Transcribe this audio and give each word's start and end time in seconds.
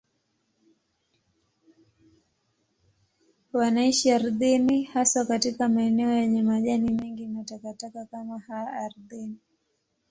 Wanaishi 3.53 4.11
ardhini, 4.11 4.83
haswa 4.83 5.25
katika 5.25 5.69
maeneo 5.69 6.09
yenye 6.11 6.43
majani 6.43 6.91
mengi 6.91 7.27
na 7.27 7.43
takataka 7.43 8.05
kama 8.05 8.39
haya 8.39 8.73
ardhini. 8.73 9.37